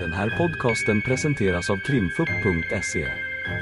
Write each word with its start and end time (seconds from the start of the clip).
Den 0.00 0.12
här 0.12 0.30
podcasten 0.38 1.02
presenteras 1.02 1.70
av 1.70 1.76
krimfupp.se. 1.76 3.08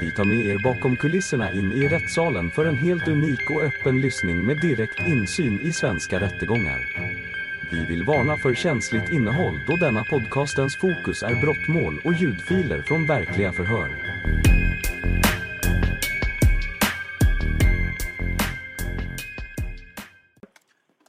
Vi 0.01 0.11
tar 0.11 0.25
med 0.25 0.45
er 0.45 0.63
bakom 0.63 0.95
kulisserna 0.95 1.51
in 1.51 1.71
i 1.71 1.87
rättssalen 1.87 2.51
för 2.51 2.65
en 2.65 2.77
helt 2.77 3.07
unik 3.07 3.49
och 3.49 3.63
öppen 3.63 4.01
lyssning 4.01 4.45
med 4.45 4.61
direkt 4.61 5.07
insyn 5.07 5.59
i 5.59 5.73
svenska 5.73 6.19
rättegångar. 6.19 6.79
Vi 7.71 7.85
vill 7.85 8.03
varna 8.03 8.37
för 8.37 8.53
känsligt 8.53 9.11
innehåll 9.11 9.59
då 9.67 9.75
denna 9.75 10.03
podcastens 10.03 10.77
fokus 10.77 11.23
är 11.23 11.41
brottmål 11.41 12.01
och 12.05 12.13
ljudfiler 12.13 12.81
från 12.81 13.07
verkliga 13.07 13.51
förhör. 13.51 13.89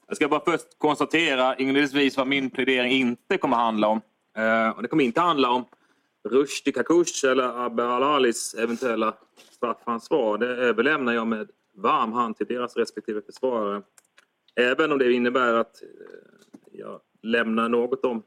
Jag 0.08 0.16
ska 0.16 0.29
bara 0.29 0.45
först 0.45 0.79
konstatera 0.79 1.56
inledningsvis 1.56 2.16
vad 2.16 2.26
min 2.26 2.50
plädering 2.50 2.92
inte 2.92 3.38
kommer 3.38 3.56
handla 3.56 3.88
om. 3.88 4.00
Eh, 4.39 4.70
och 4.70 4.82
det 4.82 4.89
kommer 4.89 5.05
inte 5.05 5.20
handla 5.20 5.51
om 5.51 5.65
Rushdie 6.28 6.73
Kakush 6.73 7.27
eller 7.27 7.65
Abbe 7.66 7.84
Alalis 7.84 8.55
eventuella 8.55 9.14
straffansvar. 9.51 10.38
Det 10.38 10.47
överlämnar 10.47 11.12
jag 11.12 11.27
med 11.27 11.51
varm 11.74 12.12
hand 12.12 12.37
till 12.37 12.47
deras 12.47 12.77
respektive 12.77 13.23
försvarare. 13.23 13.83
Även 14.55 14.92
om 14.92 14.98
det 14.98 15.12
innebär 15.12 15.55
att 15.55 15.83
eh, 15.83 15.88
jag 16.73 17.01
lämnar 17.23 17.69
något 17.69 18.05
om 18.05 18.23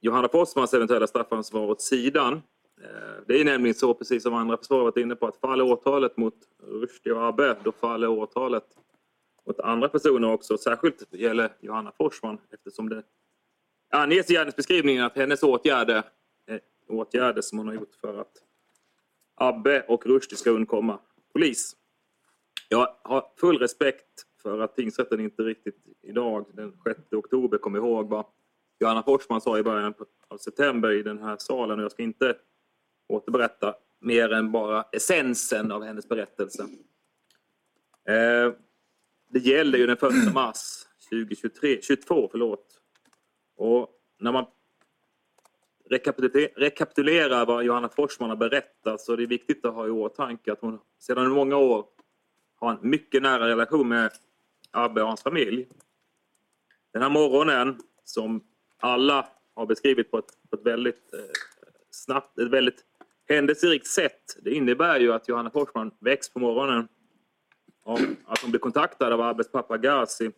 Johanna 0.00 0.28
Forsmans 0.28 0.74
eventuella 0.74 1.06
straffansvar 1.06 1.66
åt 1.70 1.82
sidan. 1.82 2.32
Eh, 2.82 3.22
det 3.26 3.40
är 3.40 3.44
nämligen 3.44 3.74
så, 3.74 3.94
precis 3.94 4.22
som 4.22 4.34
andra 4.34 4.56
försvarare 4.56 4.84
varit 4.84 4.96
inne 4.96 5.16
på, 5.16 5.26
att 5.26 5.36
faller 5.36 5.64
åtalet 5.64 6.16
mot 6.16 6.34
Rushdie 6.62 7.12
och 7.12 7.26
Abbe, 7.26 7.56
då 7.64 7.72
faller 7.72 8.08
åtalet 8.08 8.64
mot 9.46 9.60
andra 9.60 9.88
personer 9.88 10.32
också. 10.32 10.58
Särskilt 10.58 11.14
gäller 11.14 11.52
Johanna 11.60 11.92
Forsman 11.96 12.38
eftersom 12.50 12.88
det 12.88 13.02
anges 13.90 14.30
i 14.30 14.34
gärningsbeskrivningen 14.34 15.04
att 15.04 15.16
hennes 15.16 15.42
åtgärder 15.42 16.02
är 16.46 16.60
åtgärder 16.88 17.42
som 17.42 17.58
hon 17.58 17.66
har 17.66 17.74
gjort 17.74 17.94
för 18.00 18.20
att 18.20 18.32
Abbe 19.34 19.82
och 19.88 20.06
Rushdie 20.06 20.36
ska 20.36 20.50
undkomma 20.50 20.98
polis. 21.32 21.76
Jag 22.68 22.96
har 23.02 23.24
full 23.40 23.58
respekt 23.58 24.26
för 24.42 24.60
att 24.60 24.76
tingsrätten 24.76 25.20
inte 25.20 25.42
riktigt 25.42 25.76
idag, 26.02 26.46
den 26.54 26.72
6 26.84 27.00
oktober, 27.12 27.58
kom 27.58 27.76
ihåg 27.76 28.08
vad 28.08 28.26
Johanna 28.80 29.02
Forsman 29.02 29.40
sa 29.40 29.58
i 29.58 29.62
början 29.62 29.94
av 30.28 30.38
september 30.38 30.92
i 30.92 31.02
den 31.02 31.18
här 31.18 31.36
salen. 31.38 31.78
Och 31.78 31.84
jag 31.84 31.92
ska 31.92 32.02
inte 32.02 32.36
återberätta 33.08 33.74
mer 34.00 34.32
än 34.32 34.52
bara 34.52 34.82
essensen 34.92 35.72
av 35.72 35.82
hennes 35.82 36.08
berättelse. 36.08 36.62
Eh, 38.08 38.52
det 39.28 39.38
gäller 39.38 39.78
ju 39.78 39.86
den 39.86 39.96
1 40.26 40.34
mars 40.34 40.86
2023, 41.10 41.78
22. 41.82 42.28
Förlåt. 42.30 42.75
Och 43.56 43.88
när 44.18 44.32
man 44.32 44.46
rekapitulerar 46.56 47.46
vad 47.46 47.64
Johanna 47.64 47.88
Forsman 47.88 48.30
har 48.30 48.36
berättat 48.36 49.00
så 49.00 49.12
är 49.12 49.16
det 49.16 49.26
viktigt 49.26 49.64
att 49.64 49.74
ha 49.74 49.86
i 49.86 49.90
åtanke 49.90 50.52
att 50.52 50.60
hon 50.60 50.78
sedan 50.98 51.30
många 51.30 51.56
år 51.56 51.86
har 52.56 52.70
en 52.70 52.78
mycket 52.90 53.22
nära 53.22 53.48
relation 53.48 53.88
med 53.88 54.12
Abbe 54.70 55.02
och 55.02 55.08
hans 55.08 55.22
familj. 55.22 55.68
Den 56.92 57.02
här 57.02 57.10
morgonen 57.10 57.80
som 58.04 58.44
alla 58.78 59.28
har 59.54 59.66
beskrivit 59.66 60.10
på 60.10 60.18
ett, 60.18 60.50
på 60.50 60.56
ett 60.56 60.66
väldigt 60.66 61.14
eh, 61.14 61.20
snabbt, 61.90 62.38
ett 62.38 62.50
väldigt 62.50 62.84
händelserikt 63.28 63.86
sätt. 63.86 64.36
Det 64.42 64.50
innebär 64.50 65.00
ju 65.00 65.12
att 65.12 65.28
Johanna 65.28 65.50
Forsman 65.50 65.90
väcks 66.00 66.28
på 66.32 66.38
morgonen 66.38 66.88
av 67.84 67.98
att 68.26 68.38
hon 68.38 68.50
blir 68.50 68.60
kontaktad 68.60 69.12
av 69.12 69.20
Abbes 69.20 69.52
pappa 69.52 69.78
Gazi. 69.78 70.30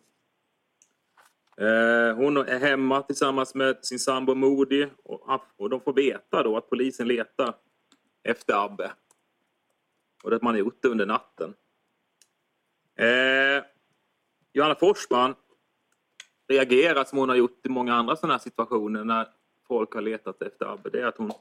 Eh, 1.59 2.15
hon 2.15 2.37
är 2.37 2.59
hemma 2.59 3.01
tillsammans 3.01 3.55
med 3.55 3.85
sin 3.85 3.99
sambo 3.99 4.35
Modi 4.35 4.89
och, 5.03 5.41
och 5.57 5.69
de 5.69 5.81
får 5.81 5.93
veta 5.93 6.43
då 6.43 6.57
att 6.57 6.69
polisen 6.69 7.07
letar 7.07 7.55
efter 8.23 8.65
Abbe. 8.65 8.91
Och 10.23 10.33
att 10.33 10.41
man 10.41 10.53
har 10.53 10.59
gjort 10.59 10.81
det 10.81 10.87
under 10.87 11.05
natten. 11.05 11.53
Eh, 12.95 13.63
Johanna 14.53 14.75
Forsman 14.75 15.35
reagerar 16.47 17.03
som 17.03 17.17
hon 17.17 17.29
har 17.29 17.35
gjort 17.35 17.65
i 17.65 17.69
många 17.69 17.93
andra 17.93 18.15
sådana 18.15 18.33
här 18.33 18.39
situationer 18.39 19.03
när 19.03 19.27
folk 19.67 19.93
har 19.93 20.01
letat 20.01 20.41
efter 20.41 20.65
Abbe. 20.65 20.89
Det 20.89 21.01
är 21.01 21.05
att 21.05 21.17
hon 21.17 21.31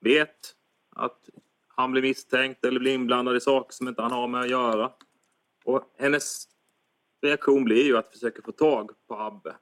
vet 0.00 0.54
att 0.90 1.28
han 1.68 1.92
blir 1.92 2.02
misstänkt 2.02 2.64
eller 2.64 2.80
blir 2.80 2.94
inblandad 2.94 3.36
i 3.36 3.40
saker 3.40 3.72
som 3.72 3.88
inte 3.88 4.02
han 4.02 4.12
har 4.12 4.28
med 4.28 4.40
att 4.40 4.50
göra. 4.50 4.92
Och 5.64 5.94
hennes 5.98 6.48
reaktion 7.26 7.64
blir 7.64 7.84
ju 7.84 7.96
att 7.96 8.12
försöka 8.12 8.42
få 8.42 8.52
tag 8.52 8.90
på 9.08 9.14
Abbe. 9.14 9.56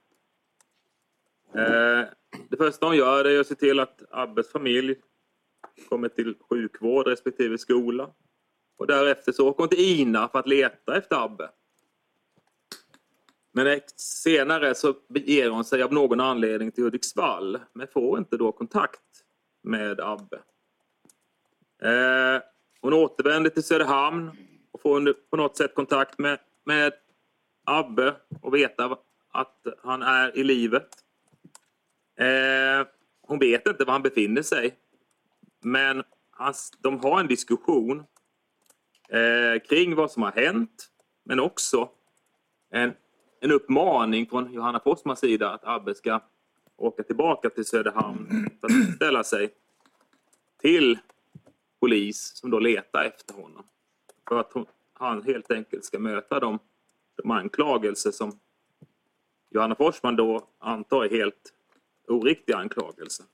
Eh, 1.55 2.09
det 2.49 2.57
första 2.57 2.87
hon 2.87 2.97
gör 2.97 3.25
är 3.25 3.41
att 3.41 3.47
se 3.47 3.55
till 3.55 3.81
att 3.81 4.03
Abbes 4.11 4.53
familj 4.53 4.95
kommer 5.89 6.09
till 6.09 6.35
sjukvård 6.51 7.07
respektive 7.07 7.59
skola. 7.59 8.11
Och 8.77 8.87
därefter 8.87 9.33
så 9.33 9.49
åker 9.49 9.63
hon 9.63 9.69
till 9.69 10.01
Ina 10.01 10.29
för 10.29 10.39
att 10.39 10.49
leta 10.49 10.97
efter 10.97 11.25
Abbe. 11.25 11.51
Men 13.53 13.81
senare 13.97 14.75
så 14.75 14.95
beger 15.09 15.51
hon 15.51 15.65
sig 15.65 15.83
av 15.83 15.93
någon 15.93 16.21
anledning 16.21 16.73
till 16.73 16.85
Hudiksvall 16.85 17.59
men 17.73 17.89
får 17.89 18.19
inte 18.19 18.37
då 18.37 18.53
kontakt 18.53 19.01
med 19.63 20.01
Abbe. 20.01 20.37
Eh, 21.83 22.43
hon 22.81 22.93
återvänder 22.93 23.51
till 23.51 23.63
Söderhamn 23.63 24.31
och 24.73 24.81
får 24.81 25.13
på 25.31 25.37
något 25.37 25.57
sätt 25.57 25.75
kontakt 25.75 26.19
med, 26.19 26.39
med 26.65 26.93
Abbe 27.65 28.15
och 28.41 28.55
veta 28.55 28.99
att 29.33 29.67
han 29.83 30.03
är 30.03 30.39
i 30.39 30.45
livet. 30.45 30.89
Eh, 32.19 32.87
hon 33.21 33.39
vet 33.39 33.69
inte 33.69 33.85
var 33.85 33.93
han 33.93 34.03
befinner 34.03 34.43
sig. 34.43 34.75
Men 35.61 36.03
hans, 36.31 36.73
de 36.79 37.01
har 37.01 37.21
en 37.21 37.27
diskussion 37.27 38.05
eh, 39.09 39.63
kring 39.69 39.95
vad 39.95 40.11
som 40.11 40.23
har 40.23 40.33
hänt 40.33 40.91
men 41.25 41.41
också 41.41 41.89
en, 42.71 42.93
en 43.41 43.51
uppmaning 43.51 44.27
från 44.27 44.53
Johanna 44.53 44.81
Forsmans 44.81 45.21
sida 45.21 45.51
att 45.51 45.65
Abbe 45.65 45.95
ska 45.95 46.21
åka 46.77 47.03
tillbaka 47.03 47.51
till 47.51 47.65
Söderhamn 47.65 48.51
för 48.61 48.67
att 48.67 48.95
ställa 48.97 49.25
sig 49.25 49.51
till 50.61 50.99
polis 51.81 52.33
som 52.35 52.51
då 52.51 52.59
letar 52.59 53.05
efter 53.05 53.35
honom. 53.35 53.65
För 54.29 54.41
att 54.41 54.53
hon, 54.53 54.67
han 54.93 55.23
helt 55.23 55.51
enkelt 55.51 55.85
ska 55.85 55.99
möta 55.99 56.41
dem 56.41 56.59
de 57.23 57.31
anklagelser 57.31 58.11
som 58.11 58.39
Johanna 59.51 59.75
Forsman 59.75 60.17
då 60.17 60.49
antar 60.59 61.05
är 61.05 61.11
helt 61.11 61.53
oriktiga 62.09 62.57
anklagelser. 62.57 63.27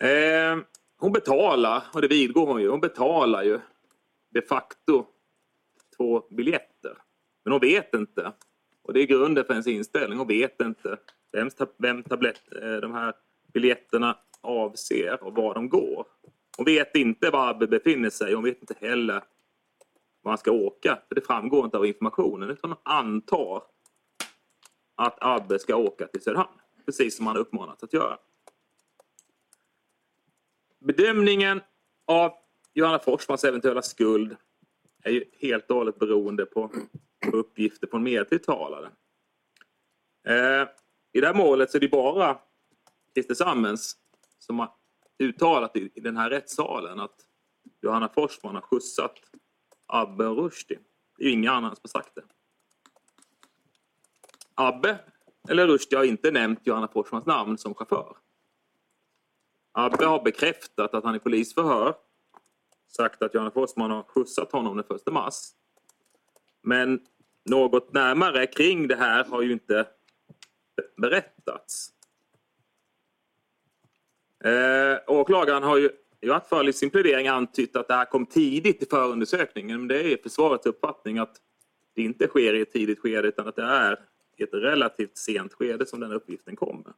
Eh, 0.00 0.58
hon 0.96 1.12
betalar, 1.12 1.82
och 1.92 2.00
det 2.00 2.08
vidgår 2.08 2.46
hon 2.46 2.60
ju, 2.62 2.68
hon 2.68 2.80
betalar 2.80 3.42
ju 3.42 3.60
de 4.30 4.42
facto 4.42 5.06
två 5.96 6.22
biljetter. 6.30 6.98
Men 7.44 7.52
hon 7.52 7.60
vet 7.60 7.94
inte, 7.94 8.32
och 8.82 8.92
det 8.92 9.00
är 9.00 9.06
grunden 9.06 9.44
för 9.44 9.52
hennes 9.52 9.66
inställning, 9.66 10.18
hon 10.18 10.28
vet 10.28 10.60
inte 10.60 10.98
vem, 11.32 11.50
vem 11.78 12.02
tablett, 12.02 12.42
eh, 12.62 12.76
de 12.76 12.94
här 12.94 13.14
biljetterna 13.52 14.18
avser 14.40 15.24
och 15.24 15.34
var 15.34 15.54
de 15.54 15.68
går. 15.68 16.06
Hon 16.56 16.64
vet 16.64 16.96
inte 16.96 17.30
var 17.30 17.48
Abbe 17.48 17.66
befinner 17.66 18.10
sig, 18.10 18.34
hon 18.34 18.44
vet 18.44 18.60
inte 18.60 18.74
heller 18.80 19.22
han 20.28 20.38
ska 20.38 20.52
åka. 20.52 20.98
För 21.08 21.14
det 21.14 21.20
framgår 21.20 21.64
inte 21.64 21.76
av 21.76 21.86
informationen, 21.86 22.50
utan 22.50 22.70
han 22.82 23.04
antar 23.04 23.62
att 24.94 25.18
Abbe 25.20 25.58
ska 25.58 25.76
åka 25.76 26.06
till 26.06 26.22
Söderhamn. 26.22 26.60
Precis 26.86 27.16
som 27.16 27.26
han 27.26 27.36
har 27.36 27.40
uppmanats 27.40 27.82
att 27.82 27.92
göra. 27.92 28.18
Bedömningen 30.78 31.60
av 32.06 32.32
Johanna 32.74 32.98
Forsmans 32.98 33.44
eventuella 33.44 33.82
skuld 33.82 34.36
är 35.02 35.10
ju 35.10 35.24
helt 35.38 35.70
och 35.70 35.76
hållet 35.76 35.98
beroende 35.98 36.46
på, 36.46 36.70
på 37.30 37.36
uppgifter 37.36 37.86
från 37.86 38.02
medtilltalade. 38.02 38.90
Eh, 40.26 40.68
I 41.12 41.20
det 41.20 41.26
här 41.26 41.34
målet 41.34 41.70
så 41.70 41.76
är 41.76 41.80
det 41.80 41.88
bara 41.88 42.38
Christer 43.14 43.34
Sammens 43.34 43.96
som 44.38 44.58
har 44.58 44.70
uttalat 45.18 45.76
i, 45.76 45.90
i 45.94 46.00
den 46.00 46.16
här 46.16 46.30
rättssalen 46.30 47.00
att 47.00 47.16
Johanna 47.82 48.08
Forsman 48.08 48.54
har 48.54 48.62
skjutsat 48.62 49.14
Abbe 49.88 50.26
och 50.26 50.36
Rushdie. 50.36 50.78
Det 51.16 51.24
är 51.24 51.26
ju 51.26 51.32
ingen 51.32 51.52
annan 51.52 51.76
som 51.76 51.80
har 51.82 52.02
sagt 52.02 52.14
det. 52.14 52.22
Abbe 54.54 54.98
eller 55.48 55.66
Rushdie 55.66 55.96
har 55.96 56.04
inte 56.04 56.30
nämnt 56.30 56.60
Johanna 56.64 56.88
Forsmans 56.88 57.26
namn 57.26 57.58
som 57.58 57.74
chaufför. 57.74 58.16
Abbe 59.72 60.06
har 60.06 60.22
bekräftat 60.22 60.94
att 60.94 61.04
han 61.04 61.14
i 61.14 61.18
polisförhör 61.18 61.94
sagt 62.88 63.22
att 63.22 63.34
Johanna 63.34 63.50
Forsman 63.50 63.90
har 63.90 64.02
skjutsat 64.02 64.52
honom 64.52 64.76
den 64.76 64.96
1 64.96 65.12
mars. 65.12 65.34
Men 66.62 67.06
något 67.44 67.92
närmare 67.92 68.46
kring 68.46 68.88
det 68.88 68.96
här 68.96 69.24
har 69.24 69.42
ju 69.42 69.52
inte 69.52 69.86
berättats. 70.96 71.92
Eh, 74.44 74.98
åklagaren 75.06 75.62
har 75.62 75.76
ju 75.76 75.90
i 76.20 76.28
vart 76.28 76.48
fall 76.48 76.68
i 76.68 76.72
sin 76.72 76.90
plädering 76.90 77.28
antytt 77.28 77.76
att 77.76 77.88
det 77.88 77.94
här 77.94 78.04
kom 78.04 78.26
tidigt 78.26 78.82
i 78.82 78.86
förundersökningen. 78.86 79.78
Men 79.78 79.88
det 79.88 80.12
är 80.12 80.16
försvarets 80.22 80.66
uppfattning 80.66 81.18
att 81.18 81.36
det 81.94 82.02
inte 82.02 82.26
sker 82.26 82.54
i 82.54 82.60
ett 82.60 82.72
tidigt 82.72 82.98
skede 82.98 83.28
utan 83.28 83.48
att 83.48 83.56
det 83.56 83.62
är 83.62 84.00
i 84.36 84.42
ett 84.42 84.54
relativt 84.54 85.16
sent 85.16 85.54
skede 85.54 85.86
som 85.86 86.00
den 86.00 86.12
uppgiften 86.12 86.56
kommer. 86.56 86.92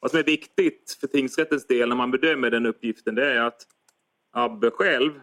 Vad 0.00 0.10
som 0.10 0.20
är 0.20 0.24
viktigt 0.24 0.96
för 1.00 1.06
tingsrättens 1.06 1.66
del 1.66 1.88
när 1.88 1.96
man 1.96 2.10
bedömer 2.10 2.50
den 2.50 2.66
uppgiften 2.66 3.14
det 3.14 3.26
är 3.26 3.40
att 3.40 3.66
Abbe 4.32 4.70
själv 4.70 5.20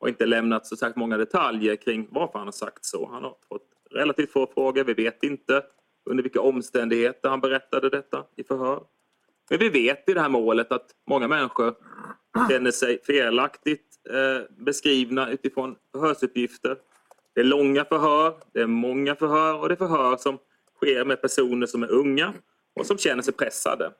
har 0.00 0.08
inte 0.08 0.26
lämnat 0.26 0.66
så 0.66 0.76
särskilt 0.76 0.96
många 0.96 1.16
detaljer 1.16 1.76
kring 1.76 2.08
varför 2.10 2.38
han 2.38 2.46
har 2.46 2.52
sagt 2.52 2.84
så. 2.84 3.08
Han 3.12 3.24
har 3.24 3.36
fått 3.48 3.68
relativt 3.90 4.32
få 4.32 4.46
frågor. 4.54 4.84
Vi 4.84 4.94
vet 4.94 5.22
inte 5.22 5.62
under 6.10 6.22
vilka 6.22 6.40
omständigheter 6.40 7.28
han 7.28 7.40
berättade 7.40 7.90
detta 7.90 8.24
i 8.36 8.44
förhör. 8.44 8.84
Men 9.50 9.58
vi 9.58 9.68
vet 9.68 10.08
i 10.08 10.14
det 10.14 10.20
här 10.20 10.28
målet 10.28 10.72
att 10.72 10.90
många 11.06 11.28
människor 11.28 11.74
känner 12.50 12.70
sig 12.70 13.02
felaktigt 13.02 13.86
eh, 14.10 14.64
beskrivna 14.64 15.30
utifrån 15.30 15.76
förhörsuppgifter. 15.92 16.76
Det 17.34 17.40
är 17.40 17.44
långa 17.44 17.84
förhör, 17.84 18.34
det 18.52 18.60
är 18.60 18.66
många 18.66 19.14
förhör 19.14 19.58
och 19.58 19.68
det 19.68 19.74
är 19.74 19.76
förhör 19.76 20.16
som 20.16 20.38
sker 20.76 21.04
med 21.04 21.22
personer 21.22 21.66
som 21.66 21.82
är 21.82 21.90
unga 21.90 22.34
och 22.74 22.86
som 22.86 22.98
känner 22.98 23.22
sig 23.22 23.34
pressade. 23.34 23.92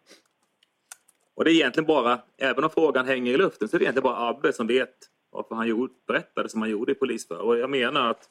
Och 1.35 1.45
det 1.45 1.51
är 1.51 1.55
egentligen 1.55 1.87
bara, 1.87 2.21
även 2.39 2.65
om 2.65 2.71
frågan 2.71 3.07
hänger 3.07 3.35
i 3.35 3.37
luften, 3.37 3.69
så 3.69 3.77
är 3.77 3.79
det 3.79 3.85
egentligen 3.85 4.05
bara 4.05 4.29
Abbe 4.29 4.53
som 4.53 4.67
vet 4.67 4.97
varför 5.31 5.55
han 5.55 5.69
gjorde, 5.69 5.93
berättade 6.07 6.49
som 6.49 6.61
han 6.61 6.71
gjorde 6.71 6.93
i 6.93 6.95
polisförhör. 6.95 7.43
Och 7.43 7.59
jag 7.59 7.71
menar 7.71 8.11
att, 8.11 8.29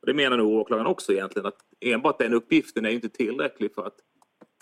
och 0.00 0.06
det 0.06 0.14
menar 0.14 0.36
nog 0.36 0.52
åklagaren 0.52 0.86
också 0.86 1.12
egentligen, 1.12 1.46
att 1.46 1.58
enbart 1.80 2.18
den 2.18 2.34
uppgiften 2.34 2.84
är 2.84 2.90
inte 2.90 3.08
tillräcklig 3.08 3.74
för 3.74 3.86
att 3.86 3.96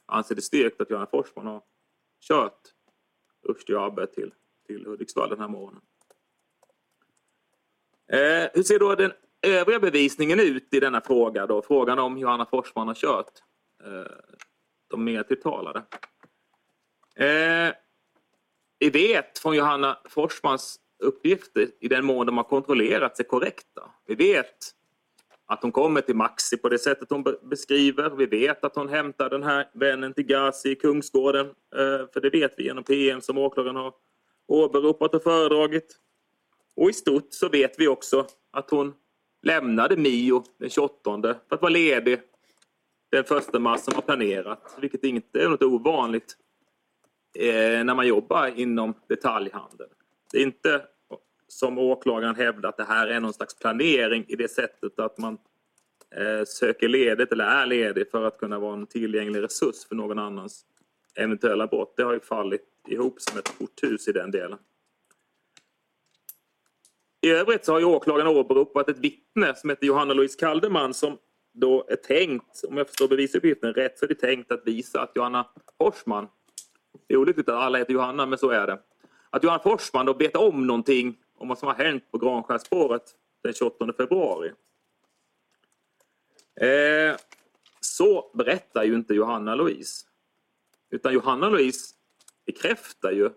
anse 0.07 0.35
det 0.35 0.43
styrkt 0.43 0.81
att 0.81 0.91
Göran 0.91 1.07
Forsman 1.11 1.47
har 1.47 1.63
kört 2.29 2.61
Rushdie 3.49 3.77
och 3.77 3.85
Abbe 3.85 4.07
till, 4.07 4.33
till 4.69 4.87
Hudiksvall 4.87 5.31
den 5.31 5.41
här 5.41 5.49
morgonen. 5.49 5.83
Eh, 8.13 8.51
hur 8.55 8.63
ser 8.63 8.79
då 8.79 8.95
den 8.95 9.13
övriga 9.43 9.81
bevisningen 9.81 10.41
ut 10.41 10.75
i 10.75 10.81
denna 10.81 11.01
fråga? 11.01 11.47
Då? 11.47 11.63
Frågan 11.63 11.99
om 11.99 12.19
Johanna 12.19 12.47
Forsman 12.47 12.89
har 12.89 12.95
kört 12.95 13.33
eh, 13.85 14.13
de 14.91 15.05
mer 15.05 15.23
tilltalade. 15.23 15.83
Eh, 17.17 17.75
vi 18.79 18.91
vet 18.91 19.39
från 19.39 19.57
Johanna 19.57 19.99
Forsmans 20.05 20.81
uppgifter 20.99 21.69
i 21.81 21.89
den 21.89 22.05
mån 22.05 22.27
de 22.27 22.37
har 22.37 22.45
kontrollerats 22.45 23.21
är 23.21 23.25
korrekta. 23.25 23.91
Vi 24.07 24.15
vet 24.15 24.75
att 25.47 25.63
hon 25.63 25.73
kommer 25.73 26.01
till 26.01 26.17
Maxi 26.17 26.57
på 26.57 26.69
det 26.69 26.79
sättet 26.79 27.11
hon 27.11 27.25
beskriver. 27.43 28.11
Vi 28.11 28.27
vet 28.27 28.65
att 28.65 28.77
hon 28.77 28.89
hämtar 28.89 29.31
den 29.31 29.43
här 29.43 29.71
vännen 29.75 30.15
till 30.15 30.27
Gazi 30.27 30.71
i 30.71 30.75
Kungsgården. 30.75 31.47
Eh, 31.47 32.13
för 32.13 32.21
det 32.21 32.31
vet 32.31 32.55
vi 32.57 32.65
genom 32.65 32.85
PM 32.85 33.21
som 33.21 33.39
åklagaren 33.39 33.77
har 33.77 33.95
åberopat 34.49 35.15
och 35.15 35.23
föredragit. 35.23 35.99
Och 36.77 36.91
i 36.91 36.93
stort 36.93 37.27
så 37.31 37.49
vet 37.49 37.81
vi 37.81 37.89
också 37.89 38.27
att 38.51 38.71
hon 38.71 38.95
lämnade 39.43 39.97
Mio 39.97 40.45
den 40.59 40.71
28 40.71 41.23
för 41.23 41.55
att 41.55 41.63
vara 41.63 41.73
ledig 41.73 42.21
den 43.11 43.25
första 43.25 43.59
mars 43.59 43.81
som 43.81 43.95
var 43.95 44.03
planerat. 44.03 44.77
Vilket 44.81 45.05
inte 45.05 45.43
är 45.43 45.49
något 45.49 45.63
ovanligt 45.63 46.37
eh, 47.39 47.85
när 47.85 47.95
man 47.95 48.07
jobbar 48.07 48.47
inom 48.47 48.95
detaljhandeln. 49.09 49.91
Det 50.33 50.39
är 50.39 50.43
inte 50.43 50.83
som 51.49 51.79
åklagaren 51.79 52.37
hävdar 52.37 52.69
att 52.69 52.77
det 52.77 52.85
här 52.85 53.07
är 53.07 53.21
någon 53.21 53.33
slags 53.33 53.59
planering 53.59 54.25
i 54.29 54.37
det 54.37 54.49
sättet 54.49 54.99
att 54.99 55.19
man 55.19 55.39
eh, 56.17 56.45
söker 56.47 56.89
ledigt 56.89 57.33
eller 57.33 57.45
är 57.45 57.67
ledig 57.67 58.11
för 58.11 58.25
att 58.25 58.39
kunna 58.39 58.59
vara 58.59 58.75
en 58.75 58.87
tillgänglig 58.87 59.43
resurs 59.43 59.87
för 59.89 59.95
någon 59.95 60.19
annans 60.19 60.65
eventuella 61.15 61.67
brott. 61.67 61.97
Det 61.97 62.03
har 62.03 62.13
ju 62.13 62.21
fallit 62.21 62.63
ihop 62.89 63.21
som 63.21 63.39
ett 63.39 63.59
korthus 63.59 64.09
i 64.09 64.13
den 64.13 64.31
delen. 64.31 64.59
I 67.21 67.31
övrigt 67.31 67.65
så 67.65 67.73
har 67.73 67.79
ju 67.79 67.85
åklagaren 67.85 68.27
åberopat 68.27 68.89
ett 68.89 68.99
vittne 68.99 69.55
som 69.55 69.71
heter 69.71 69.87
Johanna 69.87 70.15
Louise 70.15 70.39
Kalderman 70.39 70.95
som 70.95 71.19
då 71.53 71.87
är 71.89 71.97
tänkt, 71.97 72.65
om 72.69 72.77
jag 72.77 72.87
förstår 72.87 73.09
bevisuppgiften 73.09 73.75
rätt, 73.75 73.99
så 73.99 74.05
är 74.05 74.09
det 74.09 74.15
tänkt 74.15 74.53
att 74.53 74.67
visa 74.67 75.01
att 75.01 75.13
Johanna 75.15 75.47
Forsman, 75.79 76.29
det 77.07 77.15
är 77.15 77.19
olyckligt 77.19 77.49
att 77.49 77.55
alla 77.55 77.79
heter 77.79 77.93
Johanna, 77.93 78.27
men 78.27 78.39
så 78.39 78.51
är 78.51 78.67
det, 78.67 78.79
att 79.31 79.45
Johanna 79.45 79.63
Forsman 79.63 80.07
då 80.07 80.13
vet 80.13 80.37
om 80.37 80.67
någonting 80.67 81.17
om 81.39 81.49
vad 81.49 81.59
som 81.59 81.69
har 81.69 81.75
hänt 81.75 82.11
på 82.11 82.19
Granskärsspåret 82.19 83.03
den 83.43 83.53
28 83.53 83.93
februari. 83.97 84.53
Eh, 86.61 87.17
så 87.81 88.31
berättar 88.35 88.85
ju 88.85 88.95
inte 88.95 89.15
Johanna 89.15 89.55
Louise. 89.55 90.08
Utan 90.91 91.13
Johanna 91.13 91.49
Louise 91.49 91.95
bekräftar 92.47 93.13
ju 93.13 93.31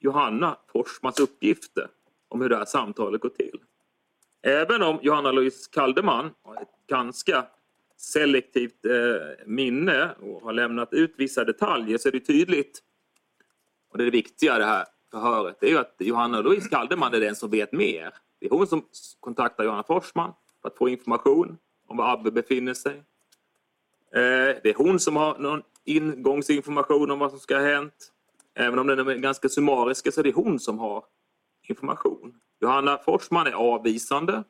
Johanna 0.00 0.56
Forsmans 0.72 1.20
uppgifter 1.20 1.88
om 2.28 2.40
hur 2.40 2.48
det 2.48 2.56
här 2.56 2.64
samtalet 2.64 3.20
går 3.20 3.28
till. 3.28 3.60
Även 4.42 4.82
om 4.82 4.98
Johanna 5.02 5.32
Louise 5.32 5.70
Kaldeman 5.72 6.30
har 6.42 6.62
ett 6.62 6.86
ganska 6.86 7.46
selektivt 7.96 8.84
eh, 8.84 9.46
minne 9.46 10.14
och 10.20 10.42
har 10.42 10.52
lämnat 10.52 10.92
ut 10.92 11.14
vissa 11.16 11.44
detaljer 11.44 11.98
så 11.98 12.08
är 12.08 12.12
det 12.12 12.20
tydligt, 12.20 12.82
och 13.90 13.98
det 13.98 14.04
är 14.04 14.04
det 14.04 14.10
viktiga 14.10 14.56
i 14.56 14.58
det 14.58 14.64
här 14.64 14.86
förhöret, 15.10 15.56
det 15.60 15.66
är 15.66 15.70
ju 15.70 15.78
att 15.78 15.96
Johanna 15.98 16.40
Louise 16.40 16.68
Kaldeman 16.68 17.14
är 17.14 17.20
den 17.20 17.36
som 17.36 17.50
vet 17.50 17.72
mer. 17.72 18.14
Det 18.38 18.46
är 18.46 18.50
hon 18.50 18.66
som 18.66 18.84
kontaktar 19.20 19.64
Johanna 19.64 19.82
Forsman 19.82 20.32
för 20.62 20.68
att 20.68 20.76
få 20.76 20.88
information 20.88 21.58
om 21.86 21.96
var 21.96 22.12
Abbe 22.12 22.30
befinner 22.30 22.74
sig. 22.74 22.96
Eh, 24.14 24.56
det 24.62 24.70
är 24.70 24.74
hon 24.74 25.00
som 25.00 25.16
har 25.16 25.38
någon 25.38 25.62
ingångsinformation 25.84 27.10
om 27.10 27.18
vad 27.18 27.30
som 27.30 27.40
ska 27.40 27.54
ha 27.54 27.64
hänt. 27.64 28.12
Även 28.54 28.78
om 28.78 28.86
den 28.86 28.98
är 28.98 29.14
ganska 29.14 29.48
summarisk 29.48 30.12
så 30.14 30.20
är 30.20 30.24
det 30.24 30.32
hon 30.32 30.60
som 30.60 30.78
har 30.78 31.04
information. 31.68 32.34
Johanna 32.60 32.98
Forsman 32.98 33.46
är 33.46 33.52
avvisande, 33.52 34.44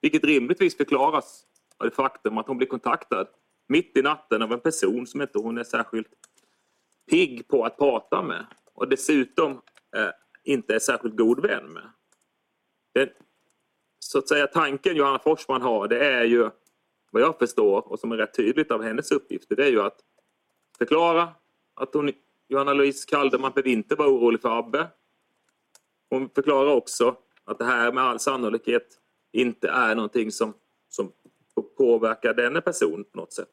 vilket 0.00 0.24
rimligtvis 0.24 0.76
förklaras 0.76 1.44
av 1.78 1.86
det 1.86 1.94
faktum 1.94 2.38
att 2.38 2.46
hon 2.46 2.58
blir 2.58 2.68
kontaktad 2.68 3.26
mitt 3.68 3.96
i 3.96 4.02
natten 4.02 4.42
av 4.42 4.52
en 4.52 4.60
person 4.60 5.06
som 5.06 5.22
inte 5.22 5.38
hon 5.38 5.58
är 5.58 5.64
särskilt 5.64 6.08
pigg 7.10 7.48
på 7.48 7.64
att 7.64 7.76
prata 7.76 8.22
med 8.22 8.46
och 8.74 8.88
dessutom 8.88 9.52
eh, 9.96 10.10
inte 10.44 10.74
är 10.74 10.78
särskilt 10.78 11.16
god 11.16 11.42
vän 11.42 11.72
med. 11.72 11.90
Den, 12.94 13.08
så 13.98 14.18
att 14.18 14.28
säga 14.28 14.46
tanken 14.46 14.96
Johanna 14.96 15.18
Forsman 15.18 15.62
har 15.62 15.88
det 15.88 16.06
är 16.06 16.24
ju 16.24 16.50
vad 17.10 17.22
jag 17.22 17.38
förstår 17.38 17.92
och 17.92 18.00
som 18.00 18.12
är 18.12 18.16
rätt 18.16 18.36
tydligt 18.36 18.70
av 18.70 18.82
hennes 18.82 19.10
uppgifter 19.10 19.56
det 19.56 19.64
är 19.64 19.70
ju 19.70 19.82
att 19.82 20.00
förklara 20.78 21.28
att 21.74 21.94
hon, 21.94 22.12
Johanna 22.48 22.72
Louise 22.72 23.08
Kalderman 23.08 23.52
behöver 23.54 23.70
inte 23.70 23.94
vara 23.94 24.08
orolig 24.08 24.40
för 24.40 24.58
Abbe. 24.58 24.86
Hon 26.10 26.28
förklarar 26.34 26.70
också 26.70 27.16
att 27.44 27.58
det 27.58 27.64
här 27.64 27.92
med 27.92 28.04
all 28.04 28.20
sannolikhet 28.20 28.98
inte 29.32 29.68
är 29.68 29.94
någonting 29.94 30.32
som, 30.32 30.54
som 30.88 31.12
påverkar 31.76 32.34
denna 32.34 32.60
person 32.60 33.04
på 33.12 33.18
något 33.18 33.32
sätt. 33.32 33.48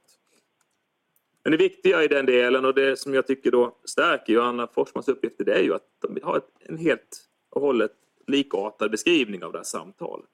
Men 1.44 1.52
det 1.52 1.58
viktiga 1.58 2.04
i 2.04 2.08
den 2.08 2.26
delen 2.26 2.66
och 2.66 2.74
det 2.74 3.00
som 3.00 3.14
jag 3.14 3.28
tycker 3.28 3.52
då 3.52 3.78
stärker 3.84 4.34
Johanna 4.34 4.68
Forsmans 4.68 5.08
uppgifter 5.08 5.44
det 5.44 5.54
är 5.54 5.64
ju 5.64 5.74
att 5.74 5.88
de 6.02 6.20
har 6.24 6.42
en 6.60 6.78
helt 6.78 7.28
och 7.50 7.62
hållet 7.62 7.92
likartad 8.28 8.92
beskrivning 8.92 9.44
av 9.44 9.52
det 9.52 9.58
här 9.58 9.64
samtalet. 9.64 10.30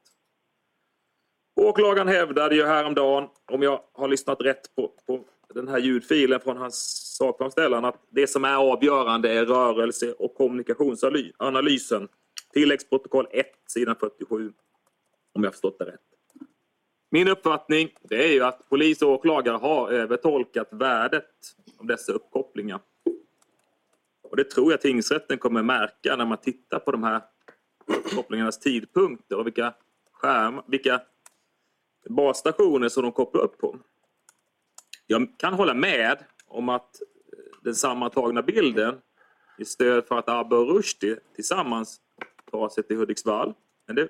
Åklagaren 1.56 2.08
hävdade 2.08 2.56
ju 2.56 2.64
häromdagen, 2.64 3.30
om 3.46 3.62
jag 3.62 3.82
har 3.94 4.08
lyssnat 4.08 4.42
rätt 4.42 4.76
på, 4.76 4.92
på 5.08 5.24
den 5.54 5.68
här 5.68 5.80
ljudfilen 5.80 6.40
från 6.40 6.58
hans 6.58 6.76
sakframställan, 7.18 7.86
att 7.86 7.96
det 8.10 8.28
som 8.28 8.46
är 8.46 8.56
avgörande 8.56 9.34
är 9.34 9.46
rörelse 9.46 10.14
och 10.14 10.36
kommunikationsanalysen. 10.36 12.08
Tilläggsprotokoll 12.54 13.28
1, 13.32 13.46
sidan 13.68 13.96
47, 14.00 14.54
om 15.34 15.44
jag 15.44 15.54
förstått 15.54 15.80
det 15.80 15.86
rätt. 15.86 16.02
Min 17.10 17.28
uppfattning 17.28 17.90
det 18.02 18.30
är 18.30 18.34
ju 18.34 18.44
att 18.44 18.70
polis 18.70 19.02
och 19.02 19.10
åklagare 19.10 19.58
har 19.58 19.90
övertolkat 19.92 20.68
värdet 20.72 21.26
av 21.78 21.86
dessa 21.86 22.12
uppkopplingar. 22.12 22.80
Och 24.24 24.38
det 24.38 24.44
tror 24.44 24.72
jag 24.72 24.82
tingsrätten 24.82 25.38
kommer 25.38 25.64
märka 25.64 26.16
när 26.16 26.26
man 26.26 26.38
tittar 26.38 26.80
på 26.80 26.92
de 26.92 27.04
här 27.04 27.22
uppkopplingarnas 27.86 28.60
tidpunkter 28.60 29.38
och 29.38 29.46
vilka, 29.46 29.74
skärm, 30.12 30.62
vilka 30.68 31.02
basstationer 32.10 32.90
som 32.90 33.04
de 33.04 33.12
kopplar 33.12 33.42
upp 33.42 33.58
på. 33.58 33.78
Jag 35.12 35.28
kan 35.38 35.54
hålla 35.54 35.74
med 35.74 36.18
om 36.48 36.70
att 36.70 37.02
eh, 37.02 37.62
den 37.62 37.76
sammantagna 37.76 38.42
bilden 38.42 38.96
ger 39.58 39.66
stöd 39.66 40.06
för 40.08 40.18
att 40.18 40.30
Abbe 40.30 40.56
och 40.56 40.76
Rushdie 40.76 41.20
tillsammans 41.36 42.02
tar 42.52 42.70
sig 42.70 42.84
till 42.84 42.98
Hudiksvall. 42.98 43.54
Men 43.88 43.96
det 43.96 44.10